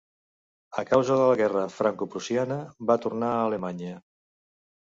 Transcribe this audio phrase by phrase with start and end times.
[0.81, 2.57] A causa de la guerra francoprussiana
[2.93, 3.93] va tornar a Alemanya.